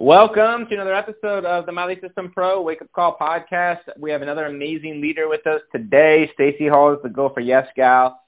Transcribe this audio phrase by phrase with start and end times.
[0.00, 3.80] Welcome to another episode of the My Lead System Pro Wake Up Call podcast.
[3.98, 6.30] We have another amazing leader with us today.
[6.32, 8.18] Stacy Hall is the Go for Yes gal.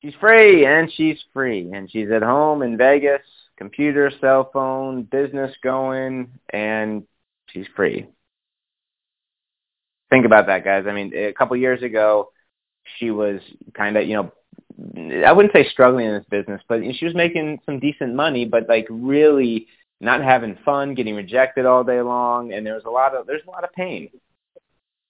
[0.00, 3.20] She's free and she's free and she's at home in Vegas,
[3.58, 7.06] computer, cell phone, business going, and
[7.50, 8.06] she's free.
[10.08, 10.86] Think about that, guys.
[10.88, 12.30] I mean, a couple years ago,
[12.96, 13.42] she was
[13.74, 17.58] kind of, you know, I wouldn't say struggling in this business, but she was making
[17.66, 19.66] some decent money, but like really
[20.00, 23.42] not having fun, getting rejected all day long, and there was a lot of there's
[23.46, 24.10] a lot of pain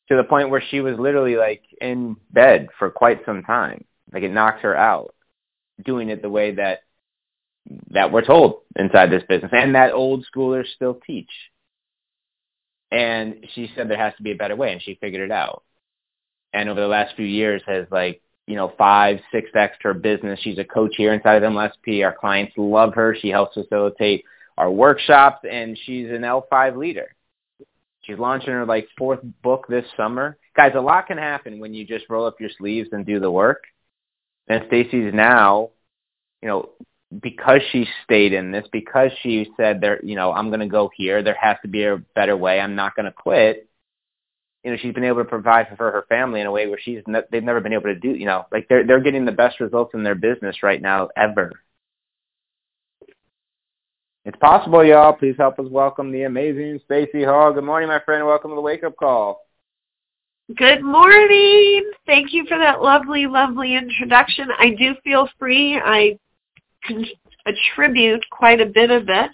[0.09, 3.85] to the point where she was literally like in bed for quite some time.
[4.13, 5.15] Like it knocked her out
[5.85, 6.81] doing it the way that
[7.91, 11.31] that we're told inside this business and that old schoolers still teach.
[12.91, 15.63] And she said there has to be a better way and she figured it out.
[16.55, 20.41] And over the last few years has like, you know, five, six X her business.
[20.43, 22.03] She's a coach here inside of MLSP.
[22.03, 23.15] Our clients love her.
[23.21, 24.25] She helps facilitate
[24.59, 27.15] our workshops, and she's an L5 leader.
[28.03, 30.37] She's launching her like fourth book this summer.
[30.57, 33.31] Guys, a lot can happen when you just roll up your sleeves and do the
[33.31, 33.63] work.
[34.49, 35.71] And Stacy's now,
[36.43, 36.71] you know,
[37.21, 40.91] because she stayed in this, because she said there, you know, I'm going to go
[40.97, 41.23] here.
[41.23, 42.59] There has to be a better way.
[42.61, 43.69] I'm not going to quit.
[44.65, 47.03] You know, she's been able to provide for her family in a way where she's
[47.07, 48.11] ne- they've never been able to do.
[48.11, 51.53] You know, like they're they're getting the best results in their business right now ever.
[54.25, 55.15] It's possible, y'all.
[55.15, 57.53] Please help us welcome the amazing Stacy Hall.
[57.53, 58.27] Good morning, my friend.
[58.27, 59.41] Welcome to the Wake Up Call.
[60.57, 61.91] Good morning.
[62.07, 64.49] Thank you for that lovely, lovely introduction.
[64.59, 65.79] I do feel free.
[65.83, 66.19] I
[67.47, 69.31] attribute quite a bit of it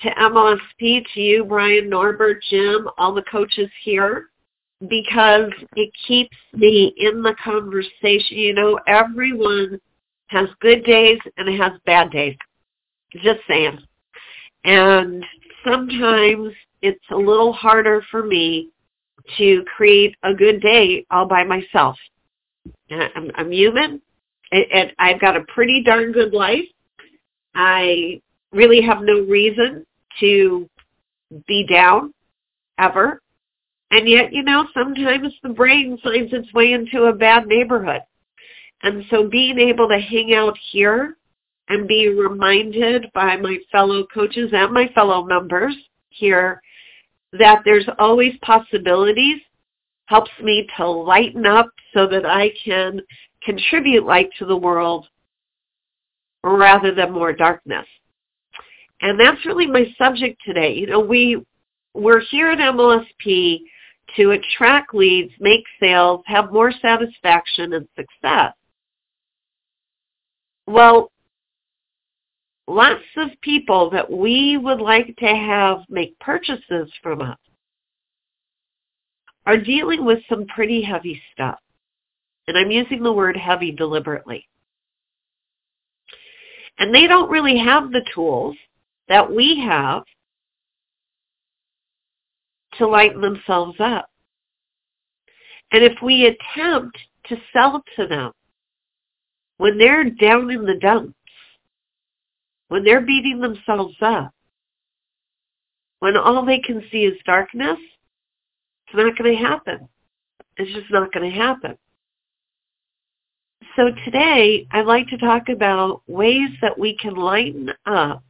[0.00, 4.26] to MLSP, to you, Brian, Norbert, Jim, all the coaches here,
[4.88, 8.36] because it keeps me in the conversation.
[8.36, 9.80] You know, everyone
[10.26, 12.36] has good days and has bad days.
[13.22, 13.78] Just saying.
[14.66, 15.24] And
[15.64, 18.70] sometimes it's a little harder for me
[19.38, 21.96] to create a good day all by myself.
[22.90, 24.02] I'm, I'm human,
[24.50, 26.64] and I've got a pretty darn good life.
[27.54, 28.20] I
[28.52, 29.86] really have no reason
[30.20, 30.68] to
[31.46, 32.12] be down
[32.78, 33.20] ever.
[33.92, 38.02] And yet, you know, sometimes the brain finds its way into a bad neighborhood.
[38.82, 41.16] And so being able to hang out here
[41.68, 45.74] and be reminded by my fellow coaches and my fellow members
[46.10, 46.60] here
[47.32, 49.40] that there's always possibilities
[50.06, 53.00] helps me to lighten up so that I can
[53.42, 55.06] contribute light to the world
[56.44, 57.86] rather than more darkness.
[59.02, 60.74] And that's really my subject today.
[60.74, 61.44] You know, we
[61.94, 63.60] we're here at MLSP
[64.16, 68.52] to attract leads, make sales, have more satisfaction and success.
[70.66, 71.10] Well,
[72.66, 77.38] lots of people that we would like to have make purchases from us
[79.46, 81.58] are dealing with some pretty heavy stuff.
[82.48, 84.46] And I'm using the word heavy deliberately.
[86.78, 88.56] And they don't really have the tools
[89.08, 90.02] that we have
[92.78, 94.08] to lighten themselves up.
[95.72, 96.98] And if we attempt
[97.28, 98.32] to sell to them
[99.58, 101.15] when they're down in the dumps,
[102.68, 104.32] when they're beating themselves up,
[106.00, 107.78] when all they can see is darkness,
[108.86, 109.88] it's not going to happen.
[110.56, 111.76] It's just not going to happen.
[113.76, 118.22] So today, I'd like to talk about ways that we can lighten up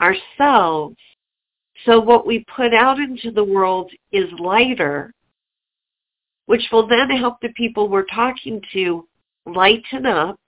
[0.00, 0.96] ourselves
[1.84, 5.14] so what we put out into the world is lighter,
[6.46, 9.06] which will then help the people we're talking to
[9.46, 10.40] lighten up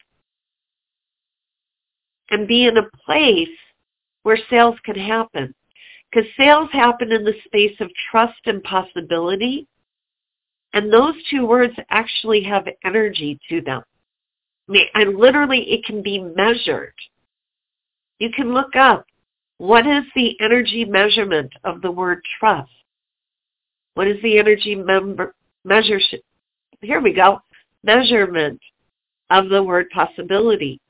[2.31, 3.49] and be in a place
[4.23, 5.55] where sales can happen.
[6.11, 9.67] Because sales happen in the space of trust and possibility.
[10.73, 13.83] And those two words actually have energy to them.
[14.95, 16.95] And literally it can be measured.
[18.19, 19.05] You can look up
[19.59, 22.71] what is the energy measurement of the word trust?
[23.95, 25.35] What is the energy member,
[25.65, 26.01] measure?
[26.81, 27.41] Here we go.
[27.83, 28.59] Measurement
[29.29, 30.81] of the word possibility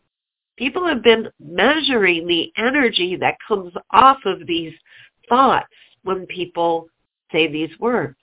[0.60, 4.74] people have been measuring the energy that comes off of these
[5.26, 5.72] thoughts
[6.02, 6.86] when people
[7.32, 8.14] say these words.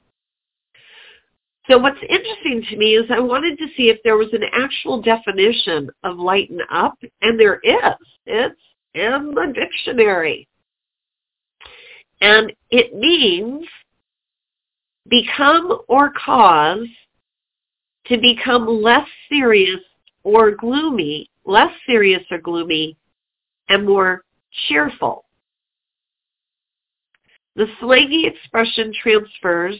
[1.67, 5.01] So what's interesting to me is I wanted to see if there was an actual
[5.01, 6.93] definition of lighten up,
[7.23, 7.95] and there is.
[8.27, 8.61] It's
[8.93, 10.47] in the dictionary.
[12.21, 13.67] And it means
[15.09, 16.87] become or cause
[18.05, 19.81] to become less serious
[20.23, 22.97] or gloomy, less serious or gloomy,
[23.69, 24.23] and more
[24.67, 25.25] cheerful.
[27.55, 29.75] The slangy expression transfers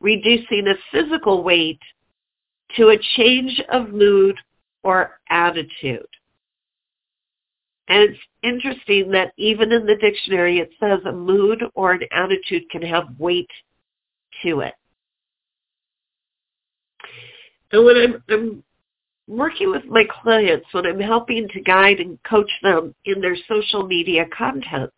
[0.00, 1.80] reducing a physical weight
[2.76, 4.36] to a change of mood
[4.82, 6.06] or attitude.
[7.88, 12.68] And it's interesting that even in the dictionary it says a mood or an attitude
[12.70, 13.50] can have weight
[14.42, 14.74] to it.
[17.72, 18.64] And when I'm, I'm
[19.28, 23.86] working with my clients, when I'm helping to guide and coach them in their social
[23.86, 24.90] media content,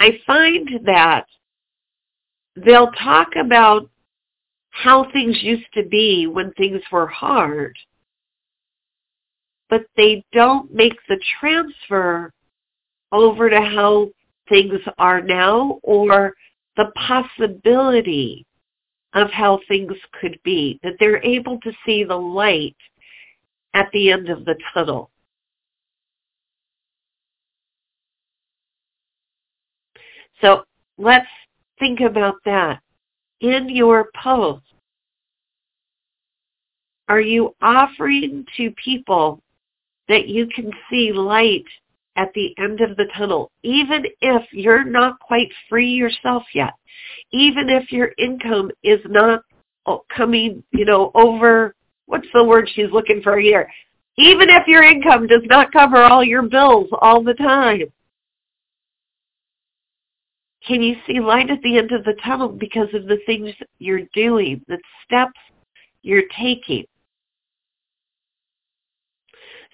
[0.00, 1.26] I find that
[2.56, 3.88] they'll talk about
[4.70, 7.76] how things used to be when things were hard,
[9.70, 12.30] but they don't make the transfer
[13.12, 14.10] over to how
[14.48, 16.34] things are now or
[16.76, 18.44] the possibility
[19.14, 22.76] of how things could be, that they're able to see the light
[23.74, 25.10] at the end of the tunnel.
[30.40, 30.64] So
[30.98, 31.26] let's
[31.78, 32.80] think about that.
[33.40, 34.62] In your post,
[37.08, 39.42] are you offering to people
[40.08, 41.64] that you can see light
[42.16, 46.72] at the end of the tunnel, even if you're not quite free yourself yet,
[47.32, 49.42] even if your income is not
[49.86, 51.74] uh, coming, you know, over,
[52.06, 53.70] what's the word she's looking for here?
[54.18, 57.82] Even if your income does not cover all your bills all the time,
[60.66, 64.02] can you see light at the end of the tunnel because of the things you're
[64.14, 65.38] doing, the steps
[66.02, 66.84] you're taking?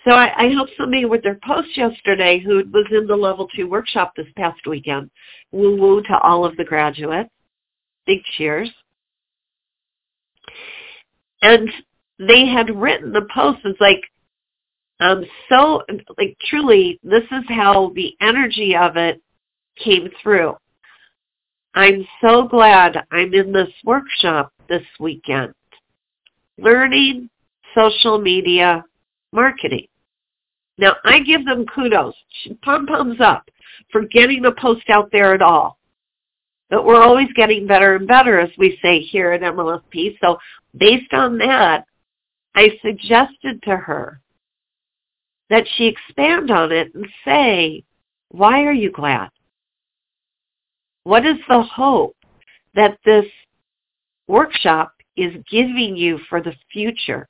[0.04, 3.68] So I, I helped somebody with their post yesterday who was in the level two
[3.68, 5.10] workshop this past weekend.
[5.52, 7.30] Woo woo to all of the graduates.
[8.06, 8.70] Big cheers.
[11.40, 11.70] And
[12.18, 14.02] they had written the post as like,
[15.00, 15.82] um, so
[16.18, 19.20] like truly, this is how the energy of it
[19.82, 20.56] came through.
[21.74, 25.54] I'm so glad I'm in this workshop this weekend.
[26.58, 27.30] Learning
[27.74, 28.84] social media
[29.32, 29.86] marketing.
[30.82, 32.12] Now, I give them kudos,
[32.62, 33.48] pom-poms up
[33.92, 35.78] for getting the post out there at all.
[36.70, 40.18] But we're always getting better and better, as we say here at MLSP.
[40.20, 40.38] So
[40.76, 41.84] based on that,
[42.56, 44.20] I suggested to her
[45.50, 47.84] that she expand on it and say,
[48.30, 49.28] why are you glad?
[51.04, 52.16] What is the hope
[52.74, 53.26] that this
[54.26, 57.28] workshop is giving you for the future?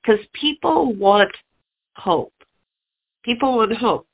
[0.00, 1.32] Because people want
[1.96, 2.32] hope.
[3.24, 4.06] People want hope.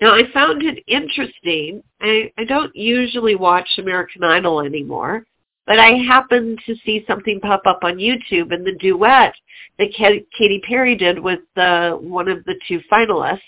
[0.00, 1.82] Now, I found it interesting.
[2.00, 5.26] I, I don't usually watch American Idol anymore,
[5.66, 9.34] but I happened to see something pop up on YouTube and the duet
[9.78, 13.40] that Katy Perry did with uh, one of the two finalists.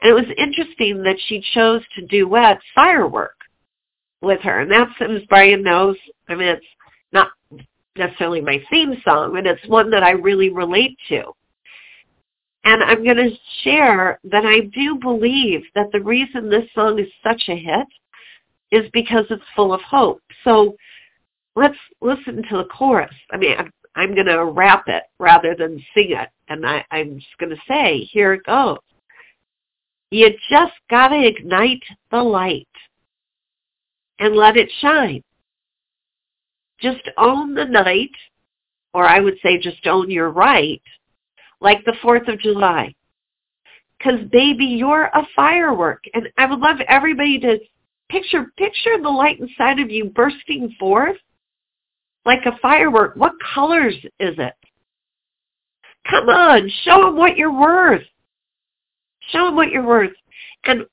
[0.00, 3.36] And it was interesting that she chose to duet Firework
[4.22, 4.60] with her.
[4.60, 5.96] And that's, as Brian knows,
[6.28, 6.66] I mean, it's
[7.12, 7.28] not
[7.96, 11.32] necessarily my theme song, but it's one that I really relate to.
[12.64, 13.30] And I'm going to
[13.62, 17.86] share that I do believe that the reason this song is such a hit
[18.70, 20.22] is because it's full of hope.
[20.44, 20.76] So
[21.56, 23.14] let's listen to the chorus.
[23.32, 26.28] I mean, I'm, I'm going to rap it rather than sing it.
[26.48, 28.78] And I, I'm just going to say, here it goes.
[30.10, 32.68] You just got to ignite the light
[34.18, 35.22] and let it shine.
[36.80, 38.10] Just own the night,
[38.94, 40.82] or I would say just own your right
[41.62, 42.94] like the 4th of July.
[43.98, 46.02] Because, baby, you're a firework.
[46.12, 47.58] And I would love everybody to
[48.10, 51.16] picture, picture the light inside of you bursting forth
[52.24, 53.16] like a firework.
[53.16, 54.54] What colors is it?
[56.10, 58.02] Come on, show them what you're worth.
[59.30, 60.10] Show them what you're worth.
[60.64, 60.84] And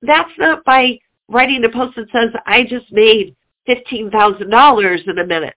[0.00, 3.36] that's not by writing a post that says, I just made
[3.68, 5.54] $15,000 in a minute.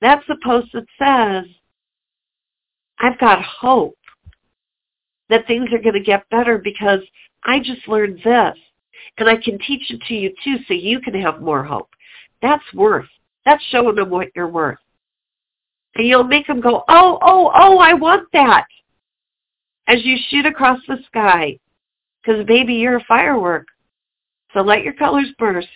[0.00, 1.50] That's a post that says,
[2.98, 3.96] I've got hope
[5.30, 7.00] that things are going to get better because
[7.44, 8.56] I just learned this.
[9.16, 11.88] And I can teach it to you too so you can have more hope.
[12.42, 13.08] That's worth.
[13.44, 14.78] That's showing them what you're worth.
[15.94, 18.66] And you'll make them go, oh, oh, oh, I want that.
[19.86, 21.58] As you shoot across the sky.
[22.22, 23.66] Because baby, you're a firework.
[24.52, 25.68] So let your colors burst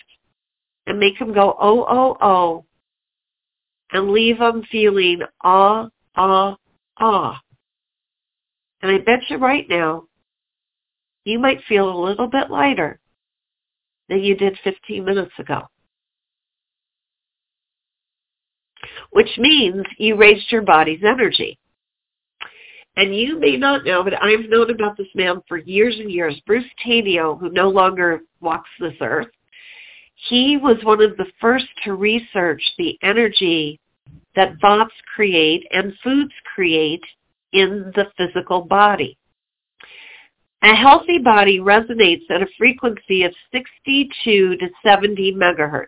[0.85, 2.65] and make them go, oh, oh, oh,
[3.91, 6.57] and leave them feeling ah, ah,
[6.97, 7.41] ah.
[8.81, 10.03] And I bet you right now,
[11.23, 12.99] you might feel a little bit lighter
[14.09, 15.63] than you did 15 minutes ago.
[19.11, 21.57] Which means you raised your body's energy.
[22.97, 26.39] And you may not know, but I've known about this man for years and years.
[26.45, 29.27] Bruce Tainio, who no longer walks this earth,
[30.29, 33.79] he was one of the first to research the energy
[34.35, 37.03] that thoughts create and foods create
[37.55, 39.17] in the physical body.
[40.61, 45.87] A healthy body resonates at a frequency of 62 to 70 megahertz.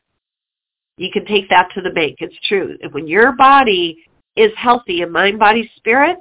[0.97, 2.17] You can take that to the bank.
[2.19, 2.77] It's true.
[2.91, 3.97] When your body
[4.35, 6.17] is healthy in mind, body, spirit,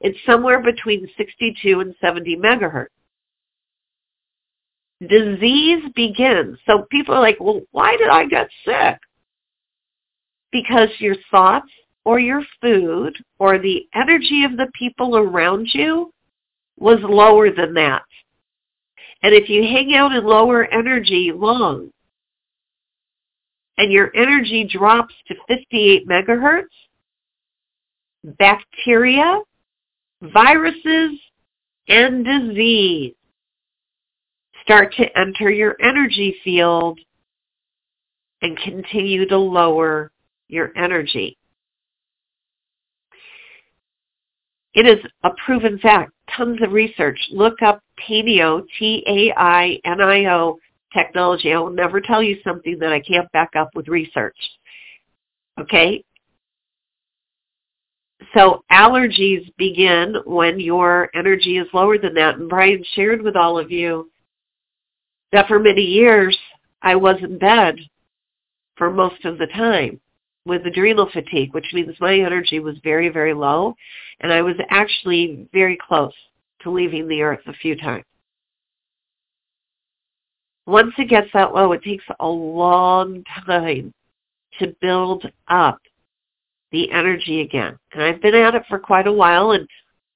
[0.00, 2.86] it's somewhere between 62 and 70 megahertz.
[5.06, 6.58] Disease begins.
[6.66, 8.98] So people are like, well, why did I get sick?
[10.50, 11.70] Because your thoughts
[12.08, 16.10] or your food or the energy of the people around you
[16.78, 18.00] was lower than that.
[19.22, 21.90] And if you hang out in lower energy long
[23.76, 26.62] and your energy drops to 58 megahertz,
[28.38, 29.40] bacteria,
[30.22, 31.20] viruses,
[31.88, 33.12] and disease
[34.62, 36.98] start to enter your energy field
[38.40, 40.10] and continue to lower
[40.48, 41.37] your energy.
[44.78, 46.12] It is a proven fact.
[46.36, 47.18] Tons of research.
[47.32, 50.58] Look up Tainio, T-A-I-N-I-O
[50.94, 51.52] technology.
[51.52, 54.36] I will never tell you something that I can't back up with research.
[55.60, 56.04] Okay?
[58.32, 62.36] So allergies begin when your energy is lower than that.
[62.36, 64.08] And Brian shared with all of you
[65.32, 66.38] that for many years
[66.82, 67.80] I was in bed
[68.76, 70.00] for most of the time
[70.48, 73.74] with adrenal fatigue, which means my energy was very, very low.
[74.20, 76.14] And I was actually very close
[76.62, 78.04] to leaving the earth a few times.
[80.66, 83.92] Once it gets that low, it takes a long time
[84.58, 85.78] to build up
[86.72, 87.78] the energy again.
[87.92, 89.66] And I've been at it for quite a while and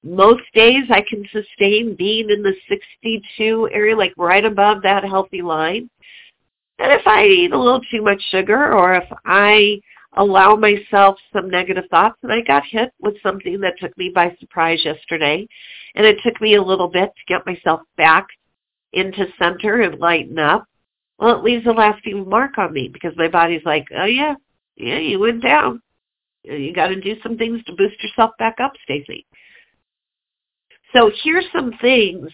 [0.03, 5.41] most days I can sustain being in the 62 area, like right above that healthy
[5.41, 5.89] line.
[6.79, 9.79] And if I eat a little too much sugar or if I
[10.17, 14.35] allow myself some negative thoughts, and I got hit with something that took me by
[14.39, 15.47] surprise yesterday,
[15.95, 18.27] and it took me a little bit to get myself back
[18.93, 20.65] into center and lighten up,
[21.19, 24.35] well, it leaves a lasting mark on me because my body's like, oh yeah,
[24.75, 25.81] yeah, you went down.
[26.43, 29.25] You got to do some things to boost yourself back up, Stacy.
[30.93, 32.29] So here's some things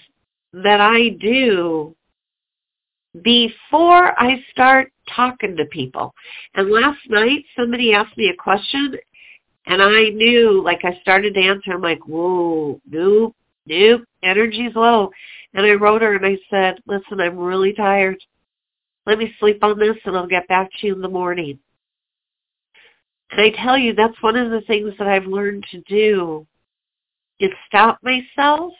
[0.53, 1.95] that I do
[3.21, 6.13] before I start talking to people.
[6.55, 8.95] And last night somebody asked me a question
[9.65, 13.35] and I knew, like I started to answer, I'm like, whoa, nope,
[13.65, 15.11] nope, energy's low.
[15.53, 18.17] And I wrote her and I said, listen, I'm really tired.
[19.05, 21.59] Let me sleep on this and I'll get back to you in the morning.
[23.31, 26.47] And I tell you, that's one of the things that I've learned to do
[27.39, 28.73] is stop myself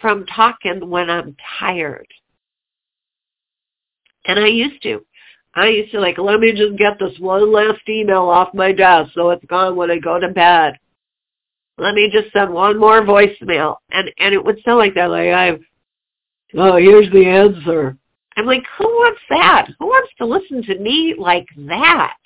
[0.00, 2.08] from talking when I'm tired.
[4.26, 5.04] And I used to.
[5.54, 9.12] I used to like, let me just get this one last email off my desk
[9.14, 10.78] so it's gone when I go to bed.
[11.78, 13.76] Let me just send one more voicemail.
[13.90, 15.60] And and it would sound like that, like I've
[16.54, 17.96] oh, here's the answer.
[18.36, 19.68] I'm like, who wants that?
[19.78, 22.16] Who wants to listen to me like that?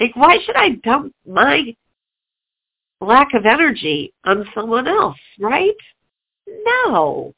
[0.00, 1.74] Like, why should I dump my
[3.00, 5.76] lack of energy on someone else, right?
[6.46, 7.34] No.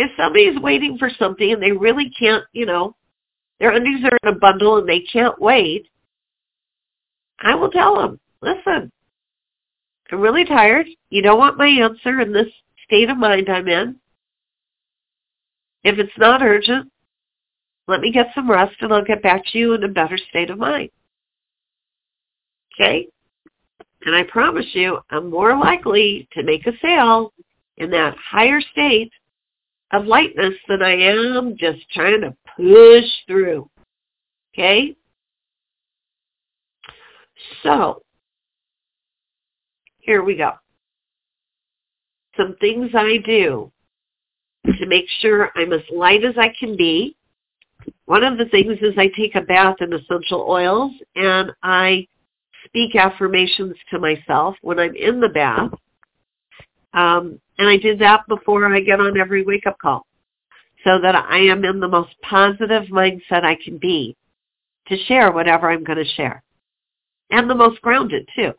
[0.00, 2.96] If somebody's waiting for something and they really can't, you know,
[3.58, 5.88] their undies are in a bundle and they can't wait,
[7.38, 8.90] I will tell them, listen,
[10.10, 10.86] I'm really tired.
[11.10, 12.46] You don't want my answer in this
[12.86, 13.96] state of mind I'm in.
[15.84, 16.90] If it's not urgent,
[17.86, 20.48] let me get some rest and I'll get back to you in a better state
[20.48, 20.88] of mind.
[22.74, 23.06] Okay?
[24.06, 27.34] And I promise you, I'm more likely to make a sale
[27.76, 29.12] in that higher state
[29.92, 33.68] of lightness than I am just trying to push through.
[34.54, 34.96] Okay?
[37.62, 38.02] So,
[39.98, 40.52] here we go.
[42.36, 43.70] Some things I do
[44.78, 47.16] to make sure I'm as light as I can be.
[48.06, 52.06] One of the things is I take a bath in essential oils and I
[52.66, 55.70] speak affirmations to myself when I'm in the bath.
[56.92, 60.06] Um, and I did that before I get on every wake-up call.
[60.82, 64.16] so that I am in the most positive mindset I can be
[64.86, 66.42] to share whatever I'm going to share.
[67.30, 68.52] And the most grounded too.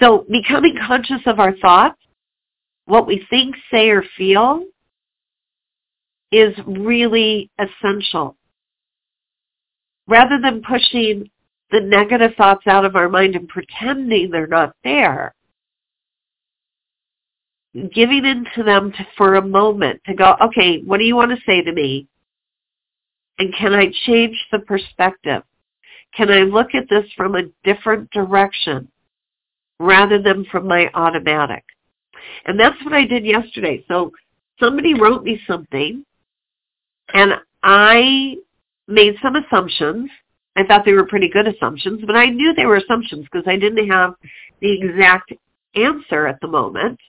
[0.00, 2.00] So becoming conscious of our thoughts,
[2.86, 4.64] what we think, say, or feel
[6.32, 8.36] is really essential.
[10.08, 11.30] Rather than pushing
[11.70, 15.36] the negative thoughts out of our mind and pretending they're not there,
[17.74, 21.30] giving in to them to, for a moment to go, okay, what do you want
[21.32, 22.06] to say to me?
[23.38, 25.42] And can I change the perspective?
[26.16, 28.88] Can I look at this from a different direction
[29.80, 31.64] rather than from my automatic?
[32.44, 33.84] And that's what I did yesterday.
[33.88, 34.12] So
[34.60, 36.04] somebody wrote me something
[37.12, 37.32] and
[37.64, 38.36] I
[38.86, 40.10] made some assumptions.
[40.56, 43.56] I thought they were pretty good assumptions, but I knew they were assumptions because I
[43.56, 44.14] didn't have
[44.60, 45.32] the exact
[45.74, 47.00] answer at the moment.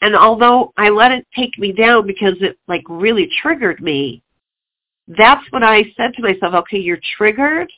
[0.00, 4.22] And although I let it take me down because it like really triggered me,
[5.08, 7.72] that's what I said to myself, okay, you're triggered.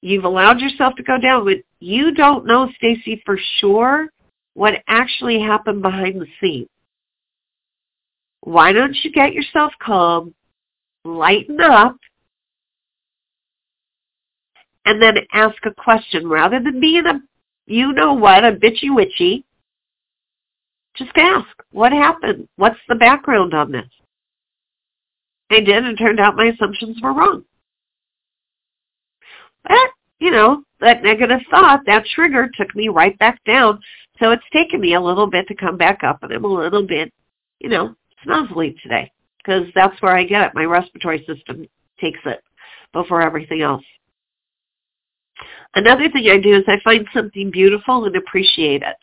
[0.00, 4.08] You've allowed yourself to go down, but you don't know, Stacy, for sure
[4.54, 6.68] what actually happened behind the scenes.
[8.40, 10.34] Why don't you get yourself calm,
[11.04, 11.96] lighten up,
[14.84, 17.20] and then ask a question rather than being a,
[17.66, 19.44] you know what, a bitchy witchy.
[20.96, 22.48] Just ask, what happened?
[22.56, 23.88] What's the background on this?
[25.50, 27.44] I did, and turned out my assumptions were wrong.
[29.64, 33.80] But, you know, that negative thought, that trigger took me right back down.
[34.18, 36.86] So it's taken me a little bit to come back up, and I'm a little
[36.86, 37.12] bit,
[37.60, 37.94] you know,
[38.26, 40.54] snuzzly today because that's where I get it.
[40.54, 41.66] My respiratory system
[42.00, 42.42] takes it
[42.92, 43.84] before everything else.
[45.74, 48.96] Another thing I do is I find something beautiful and appreciate it.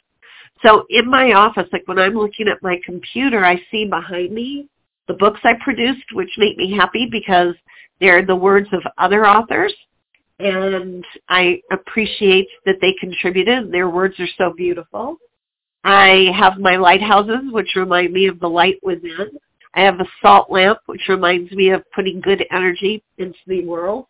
[0.63, 4.67] So in my office, like when I'm looking at my computer, I see behind me
[5.07, 7.55] the books I produced, which make me happy because
[7.99, 9.73] they're the words of other authors.
[10.39, 13.71] And I appreciate that they contributed.
[13.71, 15.17] Their words are so beautiful.
[15.83, 19.31] I have my lighthouses, which remind me of the light within.
[19.73, 24.07] I have a salt lamp, which reminds me of putting good energy into the world.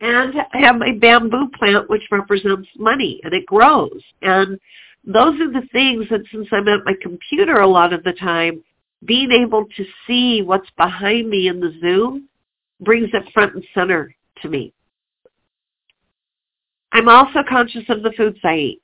[0.00, 4.02] And I have my bamboo plant, which represents money, and it grows.
[4.20, 4.58] And
[5.06, 8.62] those are the things that since I'm at my computer a lot of the time,
[9.04, 12.28] being able to see what's behind me in the Zoom
[12.80, 14.72] brings it front and center to me.
[16.92, 18.82] I'm also conscious of the foods I eat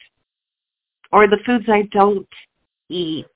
[1.13, 2.29] or the foods I don't
[2.89, 3.27] eat.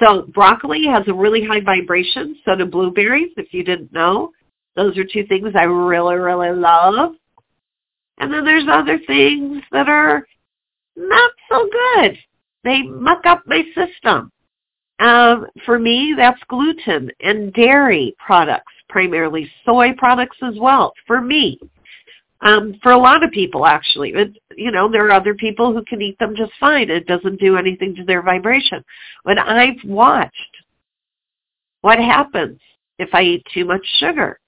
[0.00, 4.30] So broccoli has a really high vibration, so do blueberries, if you didn't know.
[4.76, 7.12] Those are two things I really, really love.
[8.18, 10.26] And then there's other things that are
[10.96, 12.18] not so good.
[12.62, 14.30] They muck up my system.
[15.00, 21.58] Um, for me, that's gluten and dairy products, primarily soy products as well, for me.
[22.40, 24.12] Um, for a lot of people, actually.
[24.12, 26.90] It, you know, there are other people who can eat them just fine.
[26.90, 28.84] It doesn't do anything to their vibration.
[29.24, 30.34] But I've watched
[31.80, 32.60] what happens
[32.98, 34.38] if I eat too much sugar.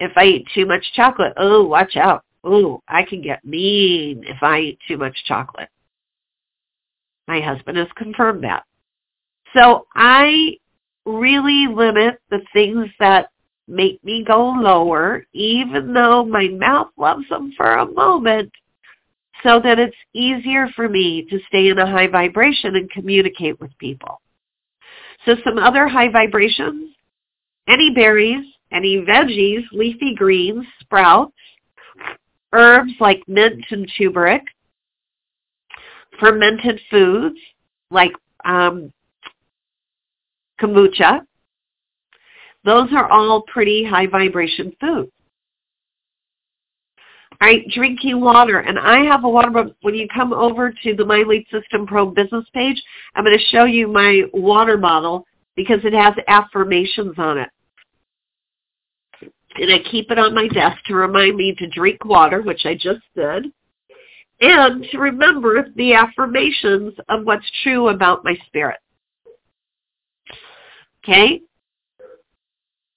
[0.00, 2.23] If I eat too much chocolate, oh, watch out.
[2.44, 5.70] Oh, I can get mean if I eat too much chocolate.
[7.26, 8.64] My husband has confirmed that.
[9.56, 10.58] So I
[11.06, 13.30] really limit the things that
[13.66, 18.52] make me go lower, even though my mouth loves them for a moment,
[19.42, 23.76] so that it's easier for me to stay in a high vibration and communicate with
[23.78, 24.20] people.
[25.24, 26.94] So some other high vibrations,
[27.68, 31.32] any berries, any veggies, leafy greens, sprouts,
[32.54, 34.42] herbs like mint and turmeric,
[36.18, 37.38] fermented foods
[37.90, 38.12] like
[38.44, 38.92] um,
[40.60, 41.20] kombucha.
[42.64, 45.10] Those are all pretty high vibration foods.
[47.40, 48.60] All right, drinking water.
[48.60, 49.50] And I have a water,
[49.82, 52.80] when you come over to the My Lead System Pro business page,
[53.14, 57.50] I'm going to show you my water bottle because it has affirmations on it.
[59.56, 62.74] And I keep it on my desk to remind me to drink water, which I
[62.74, 63.46] just did,
[64.40, 68.78] and to remember the affirmations of what's true about my spirit.
[71.04, 71.40] Okay?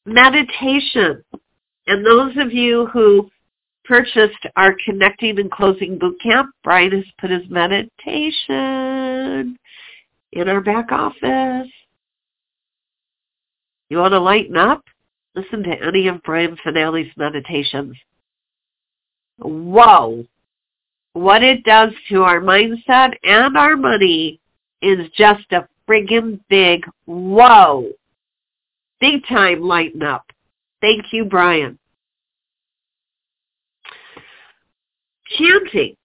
[0.05, 1.23] Meditation.
[1.85, 3.29] And those of you who
[3.85, 9.57] purchased our Connecting and Closing Boot Camp, Brian has put his meditation
[10.31, 11.69] in our back office.
[13.89, 14.83] You want to lighten up?
[15.38, 17.95] Listen to any of Brian Fanale's meditations.
[19.38, 20.26] Whoa!
[21.13, 24.39] What it does to our mindset and our money
[24.82, 26.86] is just a friggin' big.
[27.06, 27.91] Whoa.
[29.00, 30.26] Big time lighten up.
[30.82, 31.78] Thank you, Brian.
[35.38, 35.95] Chanting.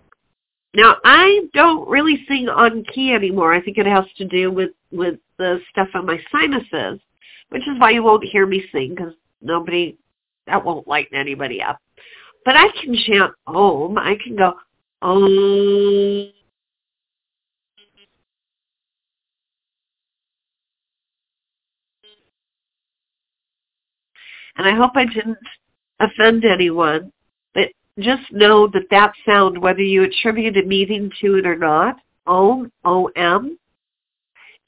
[0.74, 3.54] Now, I don't really sing on key anymore.
[3.54, 7.00] I think it has to do with, with the stuff on my sinuses,
[7.48, 9.96] which is why you won't hear me sing because nobody,
[10.46, 11.78] that won't lighten anybody up.
[12.44, 13.98] But I can chant Om.
[13.98, 14.54] I can go
[15.02, 16.32] Om.
[24.56, 25.38] And I hope I didn't
[26.00, 27.10] offend anyone,
[27.54, 31.96] but just know that that sound, whether you attribute a meaning to it or not,
[32.26, 33.58] Om, O-M,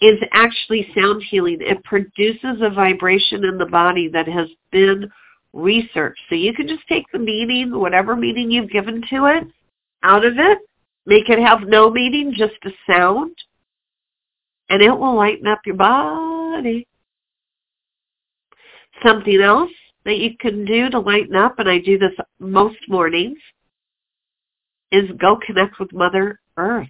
[0.04, 1.58] is actually sound healing.
[1.60, 5.10] It produces a vibration in the body that has been
[5.52, 6.20] researched.
[6.28, 9.44] So you can just take the meaning, whatever meaning you've given to it,
[10.02, 10.58] out of it,
[11.06, 13.34] make it have no meaning, just a sound,
[14.68, 16.86] and it will lighten up your body.
[19.04, 19.70] Something else
[20.04, 23.38] that you can do to lighten up, and I do this most mornings,
[24.92, 26.88] is go connect with Mother Earth.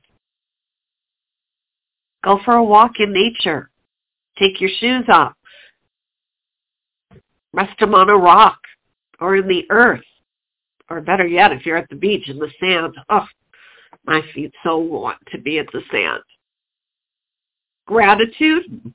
[2.25, 3.71] Go for a walk in nature.
[4.39, 5.35] Take your shoes off.
[7.53, 8.59] Rest them on a rock
[9.21, 10.03] or in the earth.
[10.91, 13.27] Or better yet, if you're at the beach in the sand, oh,
[14.07, 16.23] my feet so want to be at the sand.
[17.87, 18.93] Gratitude,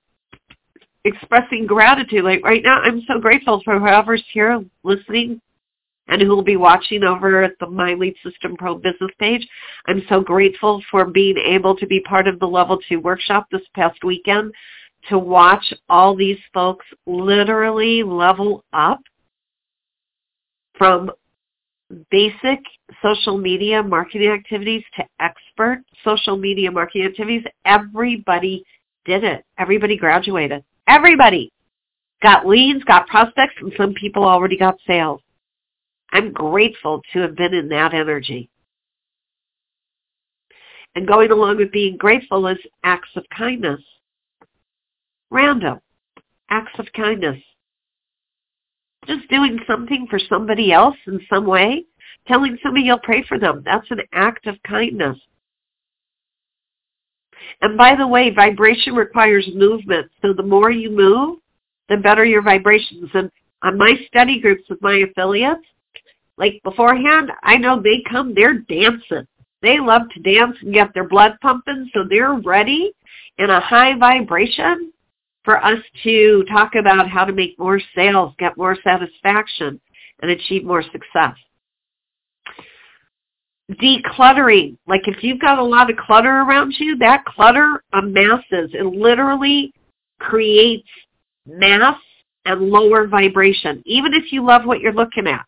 [1.05, 2.23] expressing gratitude.
[2.23, 5.41] Like right now, I'm so grateful for whoever's here listening
[6.09, 9.47] and who will be watching over at the My Lead System Pro business page.
[9.87, 13.61] I'm so grateful for being able to be part of the Level 2 workshop this
[13.75, 14.53] past weekend
[15.07, 18.99] to watch all these folks literally level up
[20.77, 21.09] from
[22.11, 22.59] basic
[23.01, 27.43] social media marketing activities to expert social media marketing activities.
[27.65, 28.63] Everybody
[29.05, 29.45] did it.
[29.57, 30.63] Everybody graduated.
[30.87, 31.51] Everybody
[32.21, 35.21] got leads, got prospects, and some people already got sales.
[36.11, 38.49] I'm grateful to have been in that energy.
[40.95, 43.81] And going along with being grateful is acts of kindness.
[45.29, 45.79] Random
[46.49, 47.37] acts of kindness.
[49.07, 51.85] Just doing something for somebody else in some way,
[52.27, 53.63] telling somebody you'll pray for them.
[53.65, 55.17] That's an act of kindness.
[57.61, 60.11] And by the way, vibration requires movement.
[60.21, 61.39] So the more you move,
[61.87, 63.09] the better your vibrations.
[63.13, 63.31] And
[63.63, 65.65] on my study groups with my affiliates,
[66.39, 69.27] like beforehand, I know they come, they're dancing.
[69.61, 72.93] They love to dance and get their blood pumping, so they're ready
[73.37, 74.93] in a high vibration
[75.43, 79.81] for us to talk about how to make more sales, get more satisfaction,
[80.21, 81.35] and achieve more success.
[83.71, 88.71] Decluttering, like if you've got a lot of clutter around you, that clutter amasses.
[88.73, 89.73] It literally
[90.19, 90.87] creates
[91.45, 91.99] mass
[92.45, 95.45] and lower vibration, even if you love what you're looking at.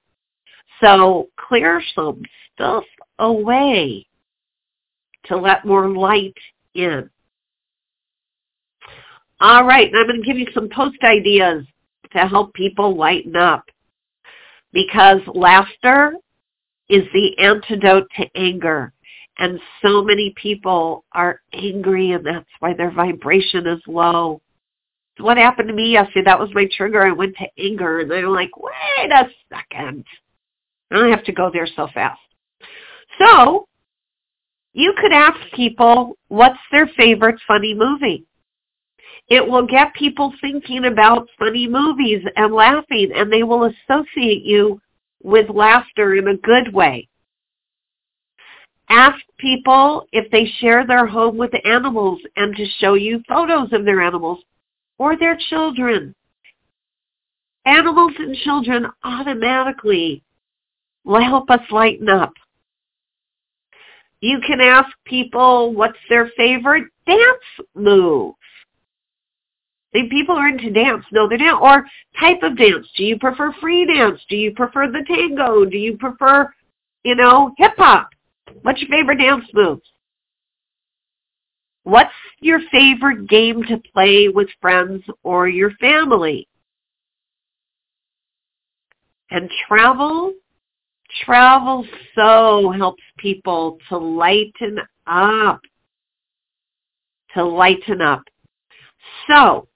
[0.82, 2.84] So clear some stuff
[3.20, 4.06] away
[5.26, 6.38] to let more light
[6.74, 7.10] in.
[9.39, 11.65] All right, and I'm going to give you some post ideas
[12.13, 13.65] to help people lighten up
[14.74, 16.13] because laughter
[16.89, 18.94] is the antidote to anger.
[19.39, 24.41] And so many people are angry and that's why their vibration is low.
[25.17, 27.02] What happened to me yesterday, that was my trigger.
[27.02, 30.06] I went to anger and they're like, wait a second.
[30.91, 32.19] I don't have to go there so fast.
[33.17, 33.67] So
[34.73, 38.25] you could ask people what's their favorite funny movie.
[39.30, 44.82] It will get people thinking about funny movies and laughing, and they will associate you
[45.23, 47.08] with laughter in a good way.
[48.89, 53.86] Ask people if they share their home with animals and to show you photos of
[53.86, 54.39] their animals
[54.97, 56.13] or their children.
[57.65, 60.23] Animals and children automatically
[61.03, 62.33] will help us lighten up.
[64.21, 68.35] You can ask people what's their favorite dance move.
[69.93, 71.03] The people are into dance.
[71.11, 71.61] No, they're not.
[71.61, 71.85] Or
[72.19, 72.87] type of dance.
[72.95, 74.21] Do you prefer free dance?
[74.29, 75.65] Do you prefer the tango?
[75.65, 76.49] Do you prefer,
[77.03, 78.09] you know, hip hop?
[78.61, 79.81] What's your favorite dance moves?
[81.83, 86.47] What's your favorite game to play with friends or your family?
[89.31, 90.33] And travel
[91.26, 95.62] Travel so helps people to lighten up.
[97.36, 98.24] To lighten up.
[99.28, 99.67] So,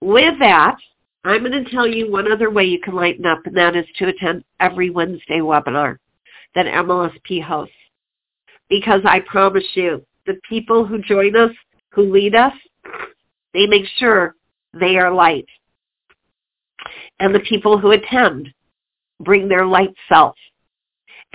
[0.00, 0.76] with that,
[1.24, 3.86] I'm going to tell you one other way you can lighten up, and that is
[3.98, 5.96] to attend every Wednesday webinar
[6.54, 7.74] that MLSP hosts.
[8.68, 11.50] Because I promise you, the people who join us,
[11.90, 12.52] who lead us,
[13.54, 14.34] They make sure
[14.72, 15.46] they are light.
[17.18, 18.52] And the people who attend
[19.20, 20.36] bring their light self.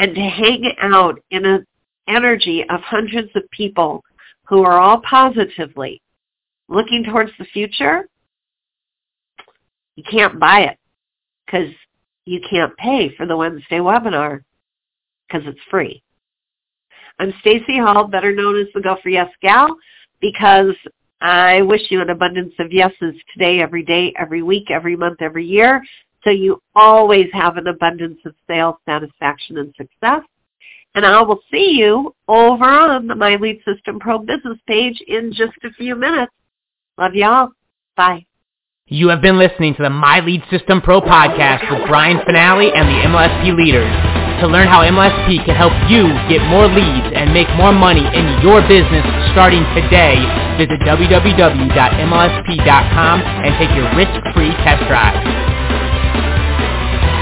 [0.02, 1.64] And to hang out in an
[2.08, 4.04] energy of hundreds of people
[4.48, 6.02] who are all positively
[6.68, 8.10] looking towards the future,
[9.96, 10.80] you can't buy it
[11.46, 11.70] because
[12.26, 14.42] you can't pay for the Wednesday webinar
[15.28, 16.02] because it's free.
[17.20, 19.78] I'm Stacy Hall, better known as the Go for Yes Gal,
[20.20, 20.74] because
[21.22, 25.46] I wish you an abundance of yeses today, every day, every week, every month, every
[25.46, 25.84] year,
[26.24, 30.22] so you always have an abundance of sales, satisfaction, and success.
[30.94, 35.32] And I will see you over on the My Lead System Pro business page in
[35.32, 36.34] just a few minutes.
[36.98, 37.50] Love y'all.
[37.96, 38.26] Bye.
[38.88, 42.90] You have been listening to the My Lead System Pro podcast with Brian Fanale and
[42.90, 43.88] the MLSP leaders.
[44.42, 48.42] To learn how MLSP can help you get more leads and make more money in
[48.42, 50.18] your business starting today,
[50.58, 51.72] visit www.mlsp.com
[53.22, 55.71] and take your risk-free test drive.